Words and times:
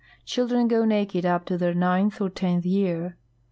Children 0.25 0.67
go 0.67 0.83
naked 0.83 1.27
up 1.27 1.45
to 1.45 1.59
their 1.59 1.75
nintli 1.75 2.19
or 2.21 2.29
tenth 2.31 2.65
year. 2.65 3.17